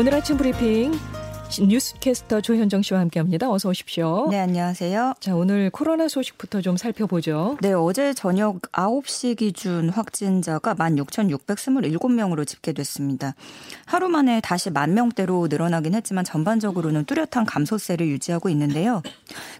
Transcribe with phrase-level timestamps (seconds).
[0.00, 0.98] 오늘 아침 브리핑
[1.58, 3.50] 뉴스캐스터 조현정 씨와 함께합니다.
[3.50, 4.28] 어서 오십시오.
[4.30, 5.14] 네, 안녕하세요.
[5.18, 7.56] 자, 오늘 코로나 소식부터 좀 살펴보죠.
[7.60, 13.34] 네, 어제 저녁 9시 기준 확진자가 16,627명으로 집계됐습니다.
[13.84, 19.02] 하루 만에 다시 만 명대로 늘어나긴 했지만 전반적으로는 뚜렷한 감소세를 유지하고 있는데요.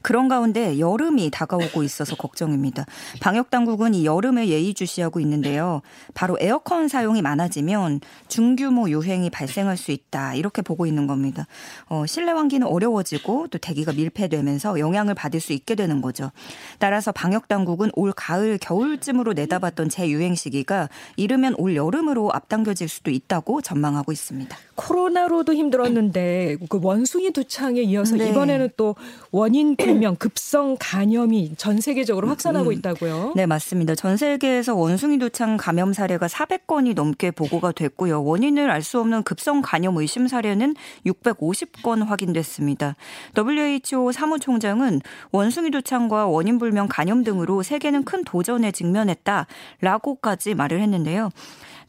[0.02, 2.86] 그런 가운데 여름이 다가오고 있어서 걱정입니다.
[3.20, 5.82] 방역 당국은 이 여름에 예의주시하고 있는데요.
[6.14, 10.34] 바로 에어컨 사용이 많아지면 중규모 유행이 발생할 수 있다.
[10.34, 11.46] 이렇게 보고 있는 겁니다.
[11.88, 16.30] 어, 실내 환기는 어려워지고 또 대기가 밀폐되면서 영향을 받을 수 있게 되는 거죠.
[16.78, 23.62] 따라서 방역 당국은 올 가을 겨울쯤으로 내다봤던 재유행 시기가 이르면 올 여름으로 앞당겨질 수도 있다고
[23.62, 24.56] 전망하고 있습니다.
[24.74, 28.28] 코로나로도 힘들었는데 그 원숭이 두창에 이어서 네.
[28.30, 28.96] 이번에는 또
[29.30, 32.72] 원인 불명 급성 간염이 전 세계적으로 확산하고 음.
[32.74, 33.34] 있다고요?
[33.36, 33.94] 네, 맞습니다.
[33.94, 38.24] 전 세계에서 원숭이 두창 감염 사례가 400건이 넘게 보고가 됐고요.
[38.24, 40.74] 원인을 알 수 없는 급성 간염 의심 사례는
[41.04, 42.96] 650건 확인됐습니다.
[43.36, 45.00] WHO 사무총장은
[45.32, 51.30] 원숭이 두창과 원인 불명 간염 등으로 세계는 큰 도전에 직면했다라고까지 말을 했는데요.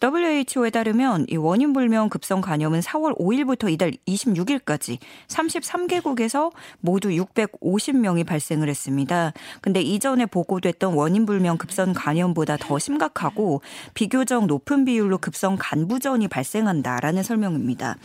[0.04, 8.68] WHO에 따르면 이 원인 불명 급성 간염은 4월 5일부터 이달 26일까지 33개국에서 모두 650명이 발생을
[8.68, 9.32] 했습니다.
[9.62, 13.62] 근데 이전에 보고됐던 원인 불명 급성 간염보다 더 심각하고
[13.94, 17.98] 비교적 높은 비율로 급성 간부전이 발생한다라는 설명입니다.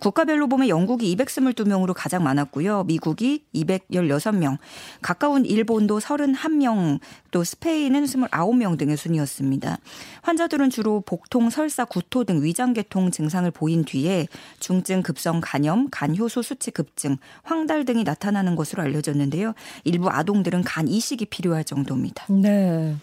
[0.00, 2.82] 국가별로 보면 영국이 222명으로 가장 많았고요.
[2.82, 4.58] 미국이 216명,
[5.02, 6.98] 가까운 일본도 31명,
[7.34, 9.78] 또 스페인은 29명 등의 순이었습니다.
[10.22, 14.28] 환자들은 주로 복통 통, 설사, 구토 등 위장계통 증상을 보인 뒤에
[14.60, 19.54] 중증 급성 간염, 간효소 수치 급증, 황달 등이 나타나는 것으로 알려졌는데요.
[19.82, 22.24] 일부 아동들은 간 이식이 필요할 정도입니다.
[22.28, 22.94] 네.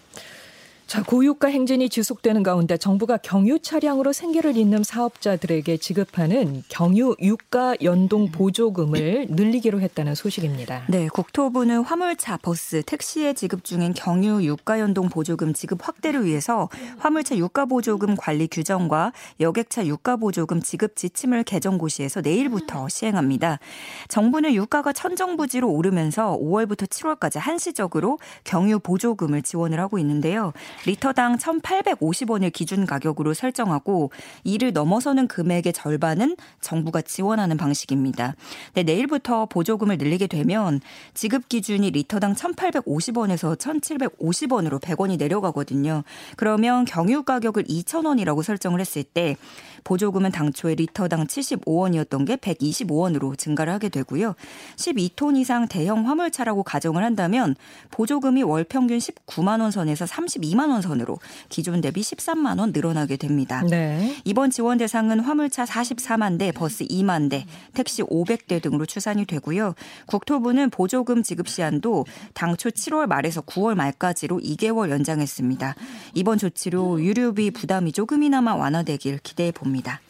[0.92, 8.30] 자, 고유가 행진이 지속되는 가운데 정부가 경유 차량으로 생계를 잇는 사업자들에게 지급하는 경유 유가 연동
[8.30, 10.82] 보조금을 늘리기로 했다는 소식입니다.
[10.90, 17.38] 네, 국토부는 화물차, 버스, 택시에 지급 중인 경유 유가 연동 보조금 지급 확대를 위해서 화물차
[17.38, 23.60] 유가 보조금 관리 규정과 여객차 유가 보조금 지급 지침을 개정 고시해서 내일부터 시행합니다.
[24.08, 30.52] 정부는 유가가 천정부지로 오르면서 5월부터 7월까지 한시적으로 경유 보조금을 지원을 하고 있는데요.
[30.84, 34.10] 리터당 1,850원을 기준 가격으로 설정하고
[34.44, 38.34] 이를 넘어서는 금액의 절반은 정부가 지원하는 방식입니다.
[38.74, 40.80] 네, 내일부터 보조금을 늘리게 되면
[41.14, 46.02] 지급 기준이 리터당 1,850원에서 1,750원으로 100원이 내려가거든요.
[46.36, 49.36] 그러면 경유 가격을 2,000원이라고 설정을 했을 때
[49.84, 54.34] 보조금은 당초에 리터당 75원이었던 게 125원으로 증가를 하게 되고요.
[54.76, 57.56] 12톤 이상 대형 화물차라고 가정을 한다면
[57.90, 61.18] 보조금이 월 평균 19만 원 선에서 32만 원 선으로
[61.48, 63.62] 기존 대비 13만 원 늘어나게 됩니다.
[63.68, 64.16] 네.
[64.24, 69.74] 이번 지원 대상은 화물차 44만 대, 버스 2만 대, 택시 500대 등으로 추산이 되고요.
[70.06, 75.74] 국토부는 보조금 지급 시한도 당초 7월 말에서 9월 말까지로 2개월 연장했습니다.
[76.14, 80.00] 이번 조치로 유류비 부담이 조금이나마 완화되길 기대해 봅니다.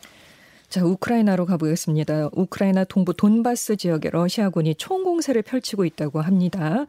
[0.73, 2.31] 자, 우크라이나로 가보겠습니다.
[2.33, 6.87] 우크라이나 동부 돈바스 지역에 러시아군이 총공세를 펼치고 있다고 합니다.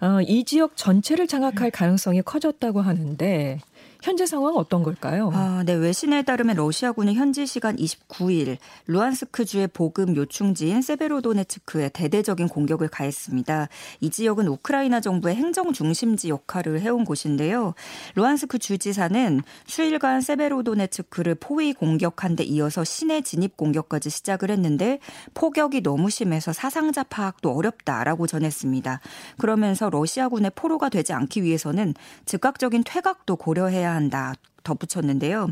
[0.00, 3.60] 어, 이 지역 전체를 장악할 가능성이 커졌다고 하는데
[4.04, 5.30] 현재 상황 어떤 걸까요?
[5.32, 5.72] 아, 네.
[5.72, 13.70] 외신에 따르면 러시아군은 현지 시간 29일 루안스크주의 보급 요충지인 세베로도네츠크에 대대적인 공격을 가했습니다.
[14.00, 17.72] 이 지역은 우크라이나 정부의 행정 중심지 역할을 해온 곳인데요.
[18.14, 24.98] 루안스크 주지사는 수일간 세베로도네츠크를 포위 공격한 데 이어서 시내 진입 공격까지 시작을 했는데
[25.32, 29.00] 포격이 너무 심해서 사상자 파악도 어렵다라고 전했습니다.
[29.38, 31.94] 그러면서 러시아군의 포로가 되지 않기 위해서는
[32.26, 34.34] 즉각적인 퇴각도 고려해야 한다.
[34.64, 35.50] 덧붙였는데요.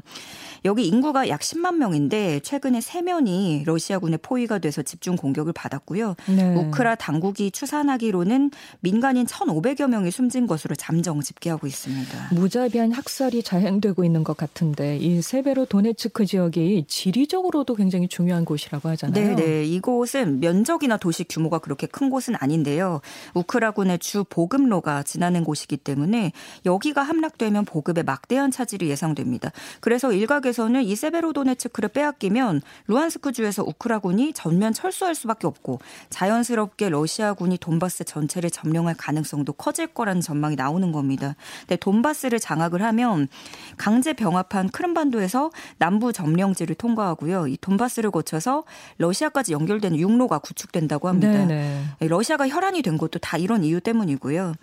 [0.65, 6.15] 여기 인구가 약 10만 명인데 최근에 세면이 러시아군의 포위가 돼서 집중 공격을 받았고요.
[6.29, 6.55] 네.
[6.55, 8.51] 우크라 당국이 추산하기로는
[8.81, 12.29] 민간인 1,500여 명이 숨진 것으로 잠정 집계하고 있습니다.
[12.33, 19.35] 무자비한 학살이 자행되고 있는 것 같은데 이 세베로 도네츠크 지역이 지리적으로도 굉장히 중요한 곳이라고 하잖아요.
[19.35, 19.65] 네, 네.
[19.65, 23.01] 이곳은 면적이나 도시 규모가 그렇게 큰 곳은 아닌데요.
[23.35, 26.33] 우크라군의 주 보급로가 지나는 곳이기 때문에
[26.65, 29.51] 여기가 함락되면 보급에 막대한 차질이 예상 예상됩니다.
[29.81, 38.51] 그래서 일각에서는 이 세베로도네츠크를 빼앗기면 루안스크주에서 우크라군이 전면 철수할 수밖에 없고 자연스럽게 러시아군이 돈바스 전체를
[38.51, 41.35] 점령할 가능성도 커질 거라는 전망이 나오는 겁니다.
[41.61, 43.29] 근데 돈바스를 장악을 하면
[43.77, 47.49] 강제 병합한 크림반도에서 남부 점령지를 통과하고요.
[47.49, 48.65] 이 돈바스를 거쳐서
[48.99, 51.47] 러시아까지 연결되는 육로가 구축된다고 합니다.
[51.47, 51.83] 네네.
[52.01, 54.55] 러시아가 혈안이 된 것도 다 이런 이유 때문이고요.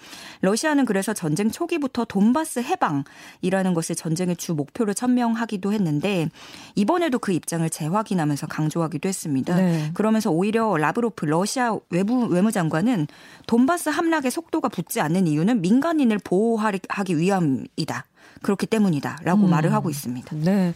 [0.41, 6.29] 러시아는 그래서 전쟁 초기부터 돈바스 해방이라는 것을 전쟁 전쟁의 주 목표로 천명하기도 했는데
[6.75, 9.55] 이번에도 그 입장을 재확인하면서 강조하기도 했습니다.
[9.55, 9.91] 네.
[9.93, 13.07] 그러면서 오히려 라브로프 러시아 외부 외무장관은
[13.47, 18.05] 돈바스 함락의 속도가 붙지 않는 이유는 민간인을 보호하기 위함이다.
[18.41, 19.49] 그렇기 때문이다라고 음.
[19.49, 20.35] 말을 하고 있습니다.
[20.37, 20.73] 네.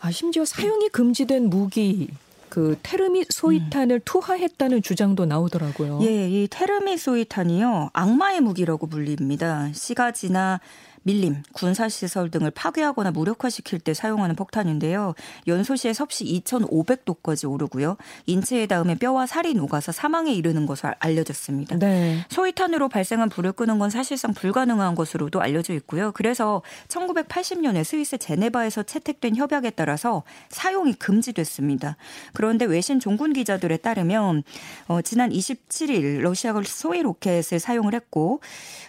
[0.00, 2.08] 아, 심지어 사용이 금지된 무기
[2.48, 4.00] 그 테르미 소이탄을 음.
[4.04, 6.00] 투하했다는 주장도 나오더라고요.
[6.02, 9.70] 예, 이 테르미 소이탄이요 악마의 무기라고 불립니다.
[9.72, 10.60] 시가 지나
[11.04, 15.14] 밀림, 군사시설 등을 파괴하거나 무력화시킬 때 사용하는 폭탄인데요.
[15.46, 17.96] 연소시에 섭씨 2,500도까지 오르고요.
[18.26, 21.78] 인체에 닿으면 뼈와 살이 녹아서 사망에 이르는 것으로 알려졌습니다.
[21.78, 22.24] 네.
[22.30, 26.10] 소위탄으로 발생한 불을 끄는 건 사실상 불가능한 것으로도 알려져 있고요.
[26.12, 31.96] 그래서 1980년에 스위스 제네바에서 채택된 협약에 따라서 사용이 금지됐습니다.
[32.32, 34.42] 그런데 외신 종군 기자들에 따르면
[34.88, 38.40] 어, 지난 27일 러시아가 소위 로켓을 사용을 했고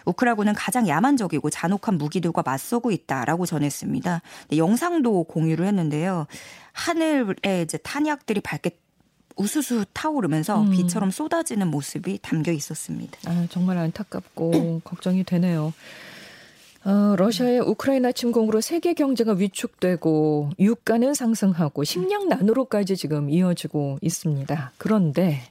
[0.06, 4.22] 우크라군은 가장 야만적이고 잔혹한 무 기들과 맞서고 있다라고 전했습니다.
[4.56, 6.26] 영상도 공유를 했는데요.
[6.72, 8.78] 하늘에 이제 탄약들이 밝게
[9.36, 10.70] 우수수 타오르면서 음.
[10.70, 13.18] 비처럼 쏟아지는 모습이 담겨 있었습니다.
[13.26, 15.72] 아, 정말 안타깝고 걱정이 되네요.
[16.84, 24.72] 어, 러시아의 우크라이나 침공으로 세계 경제가 위축되고 유가는 상승하고 식량 난으로까지 지금 이어지고 있습니다.
[24.78, 25.42] 그런데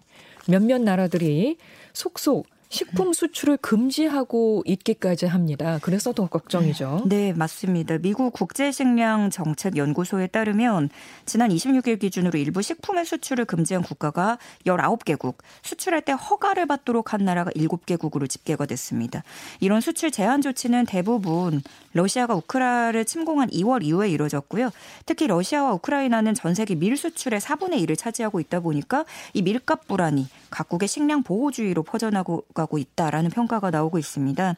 [0.48, 1.58] 몇몇 나라들이
[1.94, 5.80] 속속 식품 수출을 금지하고 있기까지 합니다.
[5.82, 7.04] 그래서 더 걱정이죠.
[7.06, 7.98] 네, 맞습니다.
[8.00, 10.90] 미국 국제식량정책연구소에 따르면
[11.26, 17.52] 지난 26일 기준으로 일부 식품의 수출을 금지한 국가가 19개국, 수출할 때 허가를 받도록 한 나라가
[17.52, 19.24] 7개국으로 집계가 됐습니다.
[19.60, 21.62] 이런 수출 제한 조치는 대부분
[21.94, 24.72] 러시아가 우크라를 침공한 2월 이후에 이뤄졌고요.
[25.06, 30.28] 특히 러시아와 우크라이나는 전 세계 밀 수출의 4분의 1을 차지하고 있다 보니까 이 밀값 불안이
[30.50, 34.56] 각국의 식량 보호주의로 퍼져나고 가고 있다라는 평가가 나오고 있습니다.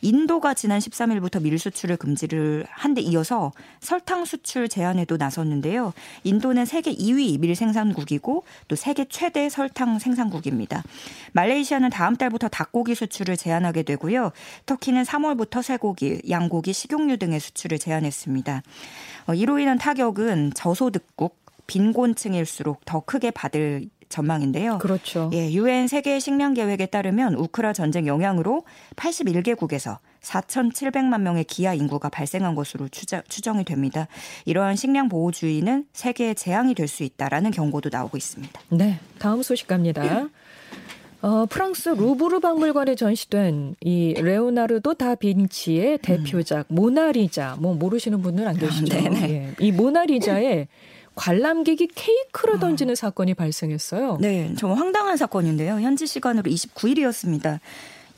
[0.00, 5.92] 인도가 지난 13일부터 밀 수출을 금지를 한 데 이어서 설탕 수출 제한에도 나섰는데요.
[6.22, 10.84] 인도는 세계 2위 밀 생산국이고 또 세계 최대 설탕 생산국입니다.
[11.32, 14.30] 말레이시아는 다음 달부터 닭고기 수출을 제한하게 되고요.
[14.66, 18.62] 터키는 3월부터 쇠고기, 양고기, 식용유 등의 수출을 제한했습니다.
[19.26, 21.36] 어, 이로 인한 타격은 저소득국,
[21.66, 24.78] 빈곤층일수록 더 크게 받을 전망인데요.
[24.78, 25.30] 그렇죠.
[25.32, 28.64] 예, 유엔 세계 식량 계획에 따르면 우크라 전쟁 영향으로
[28.96, 34.08] 81개국에서 4,700만 명의 기아 인구가 발생한 것으로 추정, 추정이 됩니다.
[34.46, 38.60] 이러한 식량 보호주의는 세계에 재앙이 될 수 있다라는 경고도 나오고 있습니다.
[38.70, 40.28] 네, 다음 소식 갑니다.
[41.22, 46.74] 어, 프랑스 루브르 박물관에 전시된 이 레오나르도 다 빈치의 대표작 음.
[46.74, 48.96] 모나리자 뭐 모르시는 분은 안 계시죠?
[48.98, 49.54] 아, 예.
[49.58, 50.68] 이 모나리자의
[51.14, 52.58] 관람객이 케이크를 아.
[52.58, 52.94] 던지는 아.
[52.94, 54.18] 사건이 발생했어요.
[54.20, 55.80] 네, 정말 황당한 사건인데요.
[55.80, 57.60] 현지 시간으로 29일이었습니다.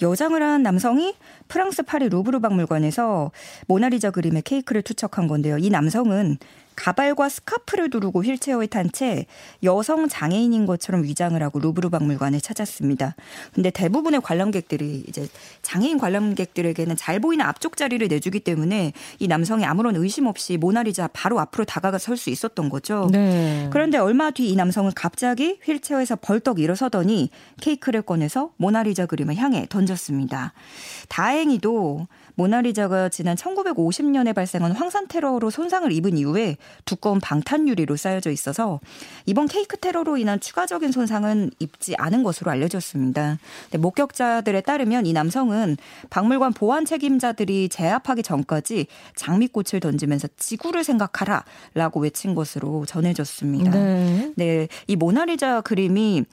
[0.02, 1.14] 여장을 한 남성이
[1.48, 3.31] 프랑스 파리 루브르 박물관에서
[3.66, 5.58] 모나리자 그림의 케이크를 투척한 건데요.
[5.58, 6.37] 이 남성은
[6.76, 9.26] 가발과 스카프를 두르고 휠체어에 탄 채
[9.64, 13.17] 여성 장애인인 것처럼 위장을 하고 루브르 박물관에 찾았습니다.
[13.52, 15.28] 근데 대부분의 관람객들이 이제
[15.62, 21.40] 장애인 관람객들에게는 잘 보이는 앞쪽 자리를 내주기 때문에 이 남성이 아무런 의심 없이 모나리자 바로
[21.40, 23.08] 앞으로 다가가 설 수 있었던 거죠.
[23.11, 23.69] 네.
[23.73, 27.30] 그런데 얼마 뒤 이 남성은 갑자기 휠체어에서 벌떡 일어서더니
[27.61, 30.52] 케이크를 꺼내서 모나리자 그림을 향해 던졌습니다.
[31.09, 32.06] 다행히도
[32.37, 38.81] 모나리자가 지난 1950년에 발생한 황산 테러로 손상을 입은 이후에 두꺼운 방탄 유리로 쌓여져 있어서
[39.25, 43.38] 이번 케이크 테러로 인한 추가적인 손상은 입지 않은 것으로 알려졌습니다.
[43.78, 45.76] 목격자들에 따르면 이 남성은
[46.11, 53.71] 박물관 보안 책임자들이 제압하기 전까지 장미꽃을 던지면서 지구를 생각하라라고 외친 것으로 전해졌습니다.
[53.71, 54.33] 네.
[54.37, 56.25] 네, 이 모나리자 그림이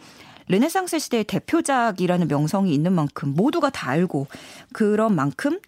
[0.47, 4.27] 르네상스 시대의 대표작이라는 명성이 있는 만큼 모두가 다 알고
[4.73, 5.59] 그런 만큼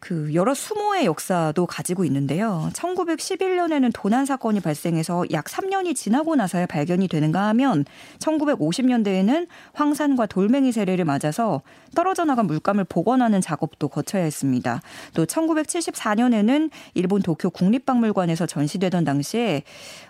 [0.00, 2.70] 그 여러 수모의 역사도 가지고 있는데요.
[2.72, 7.84] 1911년에는 도난 사건이 발생해서 약 3년이 지나고 나서야 발견이 되는가 하면
[8.20, 11.62] 1950년대에는 황산과 돌멩이 세례를 맞아서
[11.96, 14.82] 떨어져 나간 물감을 복원하는 작업도 거쳐야 했습니다.
[15.14, 19.64] 또 1974년에는 일본 도쿄 국립박물관에서 전시되던 당시에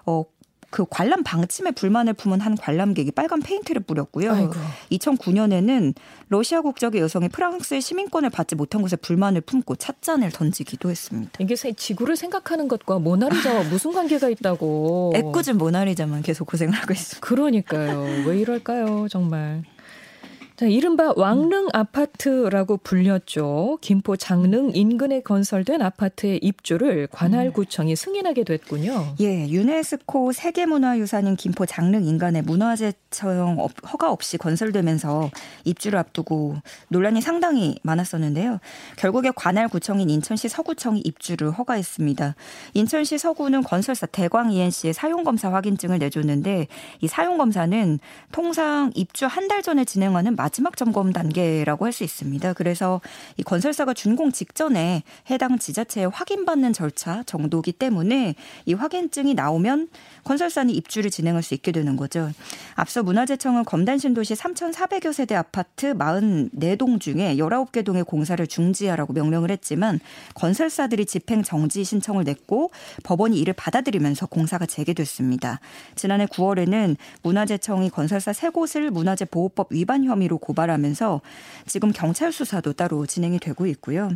[0.05, 0.25] 어
[0.71, 4.33] 그 관람 방침에 불만을 품은 한 관람객이 빨간 페인트를 뿌렸고요.
[4.33, 4.53] 아이고.
[4.93, 5.95] 2009년에는
[6.29, 11.33] 러시아 국적의 여성이 프랑스의 시민권을 받지 못한 것에 불만을 품고 찻잔을 던지기도 했습니다.
[11.41, 15.13] 이게 지구를 생각하는 것과 모나리자와 무슨 관계가 있다고.
[15.15, 17.27] 애꿎은 모나리자만 계속 고생을 하고 있습니다.
[17.27, 18.03] 그러니까요.
[18.27, 19.63] 왜 이럴까요, 정말.
[20.59, 23.79] 자, 이른바 왕릉 아파트라고 불렸죠.
[23.81, 29.15] 김포 장릉 인근에 건설된 아파트의 입주를 관할구청이 승인하게 됐군요.
[29.21, 35.31] 예, 유네스코 세계문화유산인 김포 장릉 인간의 문화재청 허가 없이 건설되면서
[35.65, 36.57] 입주를 앞두고
[36.89, 38.59] 논란이 상당히 많았었는데요.
[38.97, 42.35] 결국에 관할구청인 인천시 서구청이 입주를 허가했습니다.
[42.75, 46.67] 인천시 서구는 건설사 대광 ENC의 사용검사 확인증을 내줬는데
[47.01, 48.01] 이 사용검사는
[48.33, 52.53] 통상 입주 한 달 전에 진행하는 마지막 점검 단계라고 할 수 있습니다.
[52.53, 53.01] 그래서
[53.37, 58.35] 이 건설사가 준공 직전에 해당 지자체에 확인받는 절차 정도기 때문에
[58.67, 59.89] 이 확인증이 나오면
[60.25, 62.31] 건설사는 입주를 진행할 수 있게 되는 거죠.
[62.75, 69.99] 앞서 문화재청은 검단 신도시 3,400여 세대 아파트 44동 중에 19개 동의 공사를 중지하라고 명령을 했지만
[70.35, 72.71] 건설사들이 집행 정지 신청을 냈고
[73.03, 75.61] 법원이 이를 받아들이면서 공사가 재개됐습니다.
[75.97, 81.21] 지난해 9월에는 문화재청이 건설사 세 곳을 문화재보호법 위반 혐의로 고발하면서
[81.67, 84.11] 지금 경찰 수사도 따로 진행이 되고 있고요.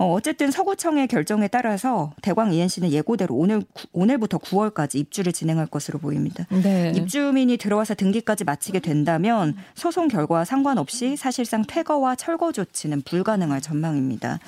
[0.00, 6.46] 어, 어쨌든 서구청의 결정에 따라서 대광 ENC는 예고대로 오늘 오늘부터 9월까지 입주를 진행할 것으로 보입니다.
[6.48, 6.92] 네.
[6.96, 14.38] 입주민이 들어와서 등기까지 마치게 된다면 소송 결과와 상관없이 사실상 퇴거와 철거 조치는 불가능할 전망입니다.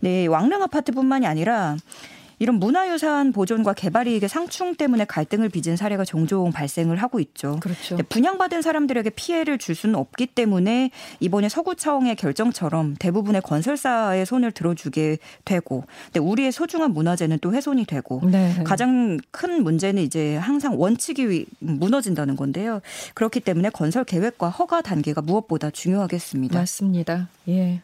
[0.00, 1.76] 네, 왕릉 아파트뿐만이 아니라
[2.38, 7.58] 이런 문화유산 보존과 개발 이익의 상충 때문에 갈등을 빚은 사례가 종종 발생을 하고 있죠.
[7.60, 7.96] 그렇죠.
[8.08, 10.90] 분양받은 사람들에게 피해를 줄 수는 없기 때문에
[11.20, 18.20] 이번에 서구청의 결정처럼 대부분의 건설사의 손을 들어주게 되고, 근데 우리의 소중한 문화재는 또 훼손이 되고,
[18.24, 18.54] 네.
[18.64, 22.80] 가장 큰 문제는 이제 항상 원칙이 무너진다는 건데요.
[23.14, 26.58] 그렇기 때문에 건설 계획과 허가 단계가 무엇보다 중요하겠습니다.
[26.58, 27.28] 맞습니다.
[27.48, 27.80] 예.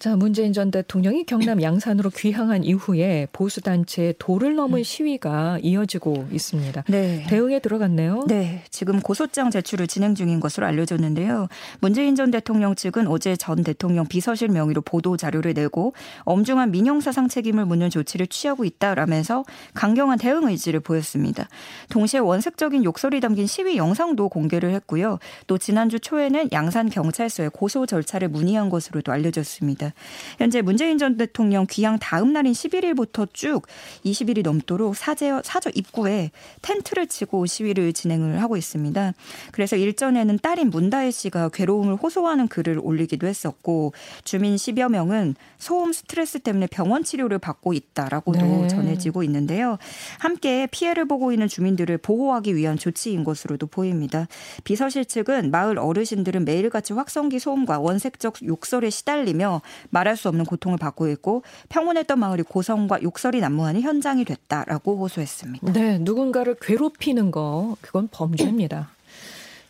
[0.00, 6.84] 자, 문재인 전 대통령이 경남 양산으로 귀향한 이후에 보수 단체의 도를 넘은 시위가 이어지고 있습니다.
[6.88, 7.26] 네.
[7.28, 8.24] 대응에 들어갔네요.
[8.26, 8.62] 네.
[8.70, 11.48] 지금 고소장 제출을 진행 중인 것으로 알려졌는데요.
[11.80, 15.92] 문재인 전 대통령 측은 어제 전 대통령 비서실 명의로 보도 자료를 내고
[16.24, 21.46] 엄중한 민영사상 책임을 묻는 조치를 취하고 있다라면서 강경한 대응 의지를 보였습니다.
[21.90, 25.18] 동시에 원색적인 욕설이 담긴 시위 영상도 공개를 했고요.
[25.46, 29.89] 또 지난주 초에는 양산 경찰서에 고소 절차를 문의한 것으로도 알려졌습니다.
[30.38, 33.66] 현재 문재인 전 대통령 귀향 다음 날인 11일부터 쭉
[34.04, 36.30] 20일이 넘도록 사제, 사저 입구에
[36.62, 39.12] 텐트를 치고 시위를 진행을 하고 있습니다.
[39.52, 43.92] 그래서 일전에는 딸인 문다혜 씨가 괴로움을 호소하는 글을 올리기도 했었고
[44.24, 48.68] 주민 10여 명은 소음 스트레스 때문에 병원 치료를 받고 있다라고도 네.
[48.68, 49.78] 전해지고 있는데요.
[50.18, 54.26] 함께 피해를 보고 있는 주민들을 보호하기 위한 조치인 것으로도 보입니다.
[54.64, 61.08] 비서실 측은 마을 어르신들은 매일같이 확성기 소음과 원색적 욕설에 시달리며 말할 수 없는 고통을 받고
[61.10, 65.72] 있고 평온했던 마을이 고성과 욕설이 난무하는 현장이 됐다라고 호소했습니다.
[65.72, 68.90] 네, 누군가를 괴롭히는 거 그건 범죄입니다.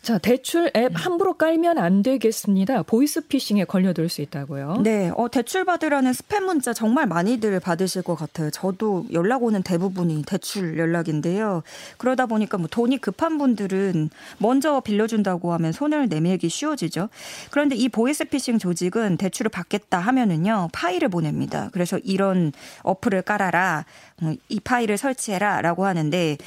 [0.01, 2.81] 자, 대출 앱 함부로 깔면 안 되겠습니다.
[2.83, 4.77] 보이스피싱에 걸려들 수 있다고요.
[4.81, 8.49] 네, 어, 대출 받으라는 스팸 문자 정말 많이들 받으실 것 같아요.
[8.49, 11.61] 저도 연락 오는 대부분이 대출 연락인데요.
[11.97, 17.09] 그러다 보니까 뭐 돈이 급한 분들은 먼저 빌려준다고 하면 손을 내밀기 쉬워지죠.
[17.51, 21.69] 그런데 이 보이스피싱 조직은 대출을 받겠다 하면은요 파일을 보냅니다.
[21.73, 23.85] 그래서 이런 어플을 깔아라,
[24.23, 26.37] 어, 이 파일을 설치해라라고 하는데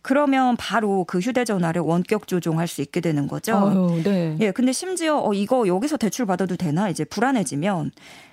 [0.00, 3.56] 그러면 바로 그 휴대전화를 원격 조종할 수 있게 되는 거죠.
[3.56, 4.36] 아유, 네.
[4.40, 7.90] 예, 근데 심지어 어, 이거 여기서 대출 받아도 되나 이제 불안해지면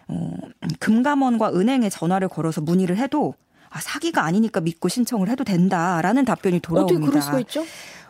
[0.07, 0.31] 어,
[0.79, 3.33] 금감원과 은행에 전화를 걸어서 문의를 해도
[3.69, 6.95] 아, 사기가 아니니까 믿고 신청을 해도 된다라는 답변이 돌아옵니다.
[6.95, 7.65] 어떻게 그럴 수가 있죠?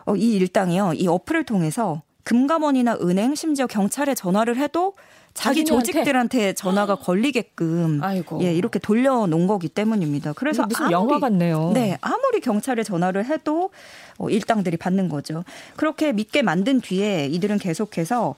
[0.06, 0.94] 어, 이 일당이요.
[0.94, 4.94] 이 어플을 통해서 금감원이나 은행 심지어 경찰에 전화를 해도
[5.34, 8.42] 자기 조직들한테 전화가 걸리게끔 아이고.
[8.42, 10.32] 예 이렇게 돌려놓은 거기 때문입니다.
[10.34, 11.70] 그래서 무슨 아무리, 영화 같네요.
[11.72, 13.70] 네 아무리 경찰에 전화를 해도
[14.18, 15.44] 어, 일당들이 받는 거죠.
[15.76, 18.34] 그렇게 믿게 만든 뒤에 이들은 계속해서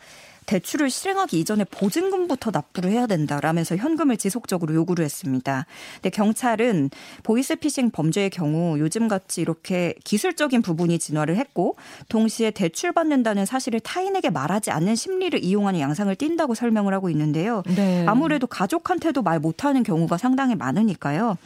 [0.46, 5.66] 대출을 실행하기 이전에 보증금부터 납부를 해야 된다라면서 현금을 지속적으로 요구를 했습니다.
[5.94, 6.90] 근데 경찰은
[7.22, 11.76] 보이스피싱 범죄의 경우 요즘같이 이렇게 기술적인 부분이 진화를 했고
[12.08, 17.62] 동시에 대출받는다는 사실을 타인에게 말하지 않는 심리를 이용하는 양상을 띈다고 설명을 하고 있는데요.
[17.74, 18.04] 네.
[18.06, 21.36] 아무래도 가족한테도 말 못하는 경우가 상당히 많으니까요.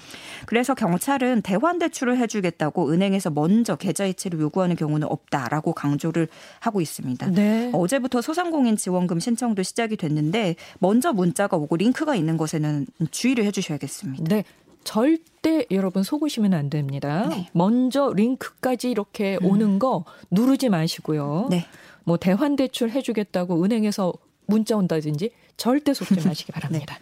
[0.47, 6.29] 그래서 경찰은 대환 대출을 해주겠다고 은행에서 먼저 계좌이체를 요구하는 경우는 없다라고 강조를
[6.61, 7.27] 하고 있습니다.
[7.31, 7.71] 네.
[7.73, 14.25] 어제부터 소상공인 지원금 신청도 시작이 됐는데 먼저 문자가 오고 링크가 있는 것에는 주의를 해주셔야겠습니다.
[14.29, 14.45] 네.
[14.85, 17.27] 절대 여러분 속으시면 안 됩니다.
[17.29, 17.49] 네.
[17.51, 19.47] 먼저 링크까지 이렇게 음.
[19.47, 21.49] 오는 거 누르지 마시고요.
[21.51, 21.67] 네.
[22.05, 24.13] 뭐 대환 대출 해주겠다고 은행에서
[24.47, 26.97] 문자 온다든지 절대 속지 마시기 바랍니다.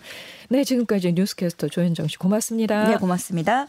[0.48, 0.56] 네.
[0.60, 2.88] 네, 지금까지 뉴스캐스터 조현정 씨 고맙습니다.
[2.88, 3.68] 네, 고맙습니다.